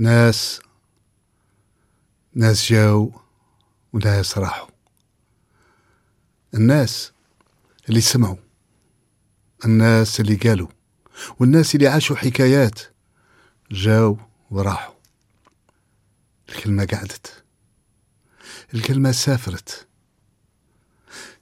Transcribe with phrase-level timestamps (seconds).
[0.00, 0.60] ناس
[2.34, 3.10] ناس جاوا
[3.92, 4.68] وناس راحوا
[6.54, 7.12] الناس
[7.88, 8.36] اللي سمعوا
[9.64, 10.68] الناس اللي قالوا
[11.40, 12.80] والناس اللي عاشوا حكايات
[13.70, 14.16] جاوا
[14.50, 14.94] وراحوا.
[16.48, 17.44] الكلمة قعدت.
[18.74, 19.88] الكلمة سافرت.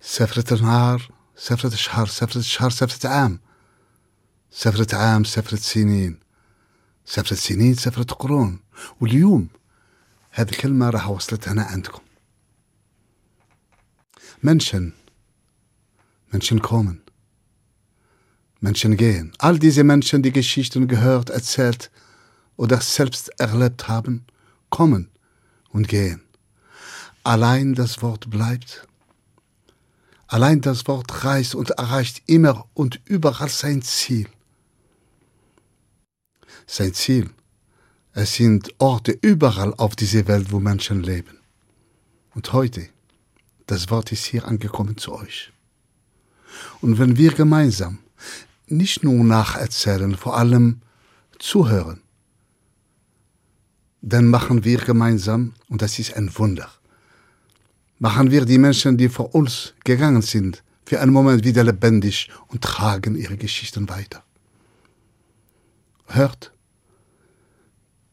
[0.00, 3.40] سافرت نهار سافرت شهر سافرت شهر سافرت عام.
[4.50, 6.25] سافرت عام سافرت سنين.
[7.05, 8.59] سافرت سنين سافرت قرون
[9.01, 9.47] واليوم
[10.31, 12.01] هذه الكلمة راح وصلت هنا عندكم
[14.43, 14.93] Menschen,
[16.31, 17.03] Menschen kommen,
[18.59, 19.33] Menschen gehen.
[19.37, 21.91] All diese Menschen, die Geschichten gehört, erzählt
[22.57, 24.25] oder selbst erlebt haben,
[24.69, 25.11] kommen
[25.69, 26.21] und gehen.
[27.23, 28.87] Allein das Wort bleibt.
[30.25, 34.27] Allein das Wort reist und erreicht immer und überall sein Ziel.
[36.66, 37.30] Sein Ziel.
[38.12, 41.38] Es sind Orte überall auf dieser Welt, wo Menschen leben.
[42.34, 42.88] Und heute,
[43.66, 45.52] das Wort ist hier angekommen zu euch.
[46.80, 47.98] Und wenn wir gemeinsam
[48.66, 50.80] nicht nur nacherzählen, vor allem
[51.38, 52.02] zuhören,
[54.02, 56.70] dann machen wir gemeinsam, und das ist ein Wunder,
[57.98, 62.62] machen wir die Menschen, die vor uns gegangen sind, für einen Moment wieder lebendig und
[62.62, 64.22] tragen ihre Geschichten weiter.
[66.06, 66.52] Hört,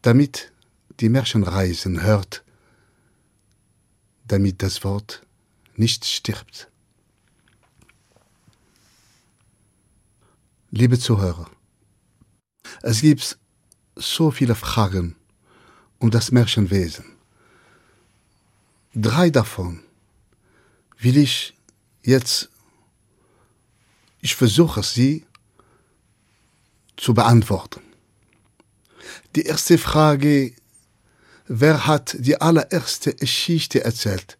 [0.04, 0.52] damit
[1.00, 2.44] die Märchen reisen, hört,
[4.26, 5.26] damit das Wort
[5.76, 6.70] nicht stirbt.
[10.70, 11.50] Liebe Zuhörer,
[12.82, 13.38] es gibt
[13.96, 15.16] so viele Fragen
[15.98, 17.06] um das Märchenwesen.
[18.94, 19.82] Drei davon
[20.98, 21.56] will ich
[22.02, 22.50] jetzt,
[24.20, 25.24] ich versuche sie
[26.98, 27.93] zu beantworten.
[29.34, 30.52] Die erste Frage,
[31.46, 34.38] wer hat die allererste Geschichte erzählt?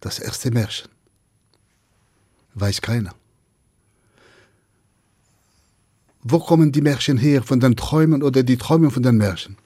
[0.00, 0.88] Das erste Märchen.
[2.54, 3.14] Weiß keiner.
[6.22, 7.42] Wo kommen die Märchen her?
[7.42, 9.56] Von den Träumen oder die Träume von den Märchen?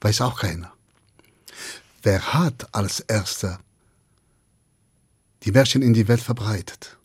[0.00, 0.72] Weiß auch keiner.
[2.02, 3.58] Wer hat als erster
[5.42, 6.96] die Märchen in die Welt verbreitet?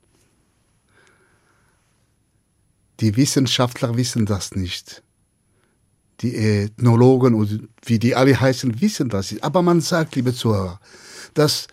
[3.00, 5.02] Die Wissenschaftler wissen das nicht.
[6.22, 9.36] Die Ethnologen und wie die alle heißen, wissen das.
[9.42, 10.80] Aber man sagt, liebe Zuhörer,
[11.34, 11.68] dass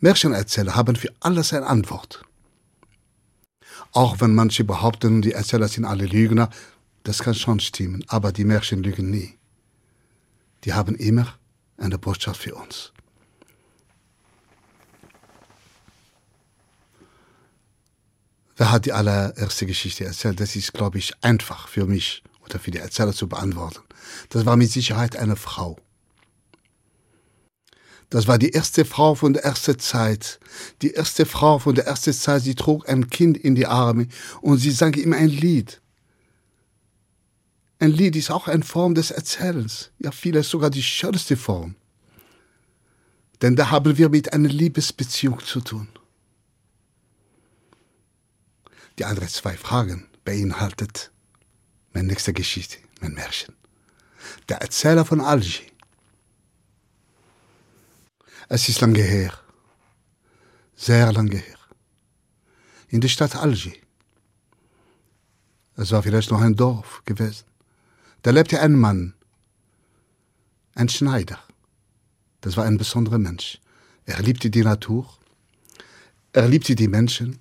[0.00, 2.22] Märchenerzähler haben für alles eine Antwort.
[3.92, 6.50] Auch wenn manche behaupten, die Erzähler sind alle Lügner,
[7.02, 9.38] das kann schon stimmen, aber die Märchen lügen nie.
[10.64, 11.34] Die haben immer
[11.78, 12.92] eine Botschaft für uns.
[18.56, 20.40] Wer hat die allererste Geschichte erzählt?
[20.40, 23.80] Das ist, glaube ich, einfach für mich oder für die Erzähler zu beantworten.
[24.30, 25.76] Das war mit Sicherheit eine Frau.
[28.08, 30.38] Das war die erste Frau von der ersten Zeit.
[30.80, 34.06] Die erste Frau von der ersten Zeit, sie trug ein Kind in die Arme
[34.40, 35.80] und sie sang ihm ein Lied.
[37.78, 39.90] Ein Lied ist auch eine Form des Erzählens.
[39.98, 41.74] Ja, vielleicht sogar die schönste Form.
[43.42, 45.88] Denn da haben wir mit einer Liebesbeziehung zu tun.
[48.98, 51.10] Die anderen zwei Fragen beinhaltet
[51.96, 53.54] meine nächste Geschichte, mein Märchen.
[54.50, 55.62] Der Erzähler von Alger.
[58.50, 59.32] Es ist lange her.
[60.76, 61.58] Sehr lange her.
[62.88, 63.72] In der Stadt Alger.
[65.76, 67.46] Es war vielleicht noch ein Dorf gewesen.
[68.20, 69.14] Da lebte ein Mann,
[70.74, 71.38] ein Schneider.
[72.42, 73.58] Das war ein besonderer Mensch.
[74.04, 75.08] Er liebte die Natur,
[76.34, 77.40] er liebte die Menschen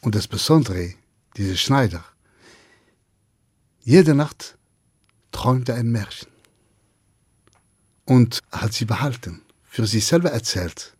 [0.00, 0.94] und das Besondere,
[1.36, 2.04] dieser Schneider,
[3.84, 4.56] jede Nacht
[5.30, 6.28] träumte ein Märchen
[8.06, 10.96] und hat sie behalten, für sich selber erzählt.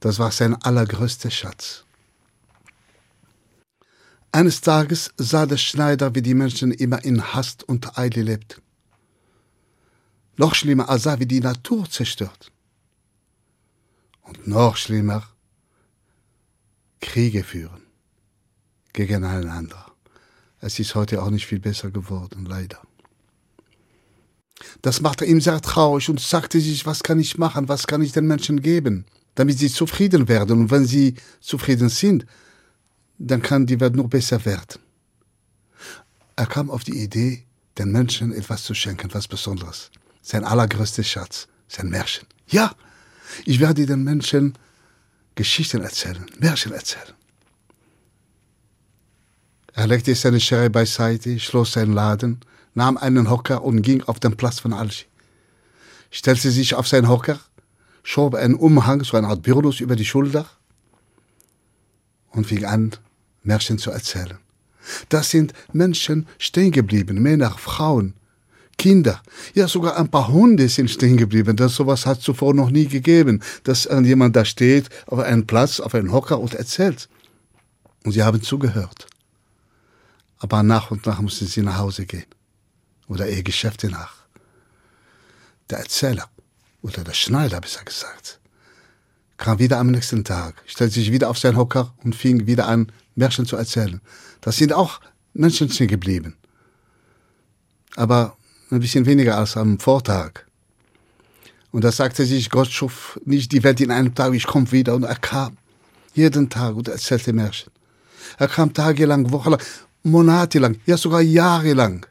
[0.00, 1.84] Das war sein allergrößter Schatz.
[4.30, 8.62] Eines Tages sah der Schneider, wie die Menschen immer in Hast und Eile lebten.
[10.36, 12.50] Noch schlimmer, er sah, wie die Natur zerstört.
[14.22, 15.28] Und noch schlimmer,
[17.00, 17.82] Kriege führen
[18.92, 19.91] gegeneinander.
[20.64, 22.80] Es ist heute auch nicht viel besser geworden, leider.
[24.80, 28.12] Das machte ihm sehr traurig und sagte sich, was kann ich machen, was kann ich
[28.12, 29.04] den Menschen geben,
[29.34, 30.60] damit sie zufrieden werden.
[30.60, 32.26] Und wenn sie zufrieden sind,
[33.18, 34.80] dann kann die Welt nur besser werden.
[36.36, 37.44] Er kam auf die Idee,
[37.76, 39.90] den Menschen etwas zu schenken, was Besonderes.
[40.22, 42.28] Sein allergrößter Schatz, sein Märchen.
[42.46, 42.72] Ja,
[43.44, 44.54] ich werde den Menschen
[45.34, 47.14] Geschichten erzählen, Märchen erzählen.
[49.74, 52.40] Er legte seine Schere beiseite, schloss seinen Laden,
[52.74, 55.04] nahm einen Hocker und ging auf den Platz von Algi.
[56.10, 57.40] Stellte sich auf seinen Hocker,
[58.02, 60.46] schob einen Umhang, so eine Art Bürlos über die Schulter
[62.32, 62.92] und fing an,
[63.42, 64.38] Märchen zu erzählen.
[65.08, 68.14] Das sind Menschen stehen geblieben, Männer, Frauen,
[68.76, 69.22] Kinder,
[69.54, 71.56] ja sogar ein paar Hunde sind stehen geblieben.
[71.56, 75.94] Das sowas hat zuvor noch nie gegeben, dass jemand da steht auf einem Platz, auf
[75.94, 77.08] einem Hocker und erzählt.
[78.04, 79.06] Und sie haben zugehört.
[80.42, 82.26] Aber nach und nach mussten sie nach Hause gehen
[83.06, 84.14] oder ihr Geschäfte nach.
[85.70, 86.28] Der Erzähler
[86.82, 88.40] oder der Schneider, besser gesagt,
[89.36, 92.90] kam wieder am nächsten Tag, stellte sich wieder auf seinen Hocker und fing wieder an,
[93.14, 94.00] Märchen zu erzählen.
[94.40, 95.00] Das sind auch
[95.32, 96.36] Menschen geblieben.
[97.94, 98.36] Aber
[98.72, 100.44] ein bisschen weniger als am Vortag.
[101.70, 104.96] Und da sagte sich, Gott schuf nicht die Welt in einem Tag, ich komme wieder.
[104.96, 105.56] Und er kam
[106.14, 107.70] jeden Tag und erzählte Märchen.
[108.38, 109.60] Er kam tagelang, wochenlang,
[110.02, 112.06] monatelang, ja sogar jahrelang.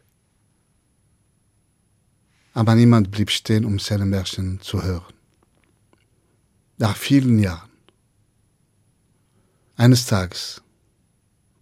[2.53, 5.13] Aber niemand blieb stehen, um seine Märchen zu hören.
[6.77, 7.69] Nach vielen Jahren.
[9.77, 10.61] Eines Tages,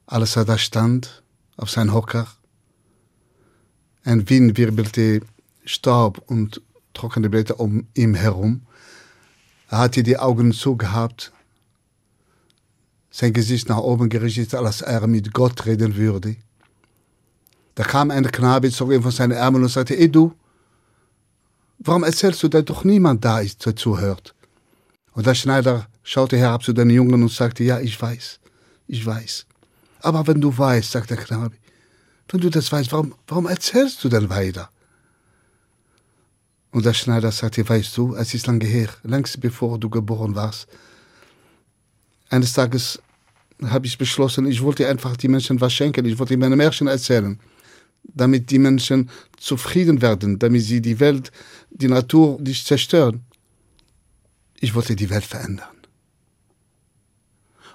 [0.07, 1.23] als er da stand,
[1.57, 2.27] auf sein Hocker,
[4.03, 5.21] ein Wind wirbelte
[5.65, 6.61] Staub und
[6.93, 8.65] trockene Blätter um ihn herum.
[9.69, 11.31] Er hatte die Augen zugehabt,
[13.11, 16.35] sein Gesicht nach oben gerichtet, als er mit Gott reden würde.
[17.75, 20.33] Da kam ein Knabe, zog ihn von seinen Ärmeln und sagte, Ey du,
[21.79, 24.35] warum erzählst du, dass doch niemand da ist, der zuhört?
[25.13, 28.39] Und der Schneider schaute herab zu den Jungen und sagte, ja, ich weiß,
[28.87, 29.45] ich weiß.
[30.01, 31.55] Aber wenn du weißt, sagt der Knabe,
[32.29, 34.69] wenn du das weißt, warum, warum erzählst du denn weiter?
[36.71, 40.67] Und der Schneider sagte, weißt du, es ist lange her, längst bevor du geboren warst.
[42.29, 43.01] Eines Tages
[43.63, 47.39] habe ich beschlossen, ich wollte einfach die Menschen was schenken, ich wollte meine Märchen erzählen,
[48.03, 51.31] damit die Menschen zufrieden werden, damit sie die Welt,
[51.69, 53.21] die Natur nicht zerstören.
[54.59, 55.75] Ich wollte die Welt verändern.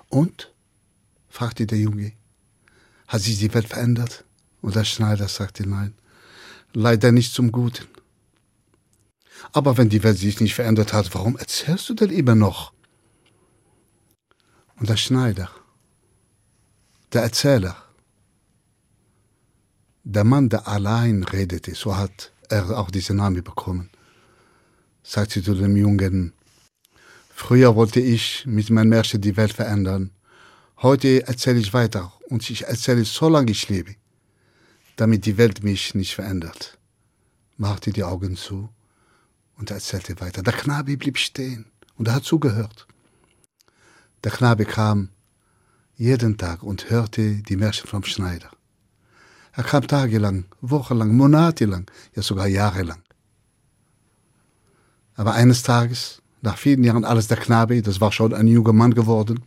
[0.08, 0.52] Und?
[1.28, 2.12] fragte der Junge.
[3.08, 4.24] Hat sich die Welt verändert?
[4.60, 5.94] Und der Schneider sagte nein,
[6.72, 7.86] leider nicht zum Guten.
[9.52, 12.72] Aber wenn die Welt sich nicht verändert hat, warum erzählst du denn immer noch?
[14.76, 15.50] Und der Schneider,
[17.12, 17.76] der Erzähler,
[20.02, 23.90] der Mann, der allein redete, so hat er auch diesen Namen bekommen,
[25.02, 26.32] sagte zu dem Jungen,
[27.30, 30.10] früher wollte ich mit meinem Märchen die Welt verändern,
[30.82, 33.96] heute erzähle ich weiter und ich erzähle solange ich lebe
[34.96, 36.78] damit die Welt mich nicht verändert.
[37.56, 38.68] Machte die Augen zu
[39.56, 40.42] und erzählte weiter.
[40.42, 41.66] Der Knabe blieb stehen
[41.96, 42.86] und er hat zugehört.
[44.24, 45.10] Der Knabe kam
[45.96, 48.50] jeden Tag und hörte die Märchen vom Schneider.
[49.52, 53.02] Er kam tagelang, wochenlang, monatelang, ja sogar jahrelang.
[55.14, 58.94] Aber eines Tages, nach vielen Jahren, als der Knabe, das war schon ein junger Mann
[58.94, 59.44] geworden,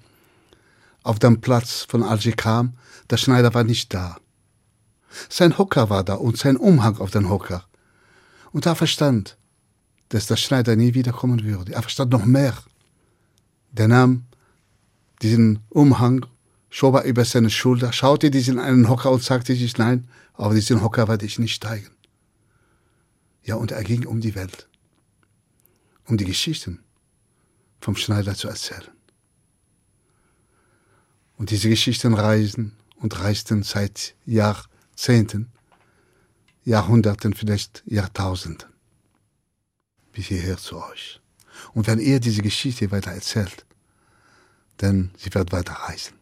[1.01, 2.77] auf dem Platz von Alger kam,
[3.09, 4.18] der Schneider war nicht da.
[5.27, 7.65] Sein Hocker war da und sein Umhang auf den Hocker.
[8.51, 9.38] Und er verstand,
[10.09, 11.73] dass der Schneider nie wiederkommen würde.
[11.73, 12.53] Er verstand noch mehr.
[13.71, 14.26] Der nahm
[15.21, 16.25] diesen Umhang,
[16.69, 20.81] schob er über seine Schulter, schaute diesen einen Hocker und sagte sich, nein, auf diesen
[20.81, 21.89] Hocker werde ich nicht steigen.
[23.43, 24.67] Ja, und er ging um die Welt,
[26.06, 26.83] um die Geschichten
[27.80, 28.92] vom Schneider zu erzählen.
[31.37, 34.65] Und diese Geschichten reisen und reisten seit Jahr
[34.97, 35.51] Jahrzehnten,
[36.65, 38.68] Jahrhunderten, vielleicht Jahrtausenden
[40.11, 41.21] bis hierher zu euch.
[41.75, 43.65] Und wenn ihr diese Geschichte weiter erzählt,
[44.77, 46.13] dann sie wird weiter reisen.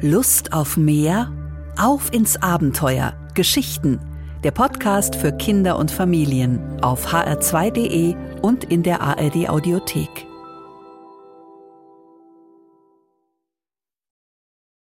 [0.00, 1.32] Lust auf mehr?
[1.76, 3.14] Auf ins Abenteuer.
[3.34, 3.98] Geschichten.
[4.44, 10.27] Der Podcast für Kinder und Familien auf hr2.de und in der ARD Audiothek.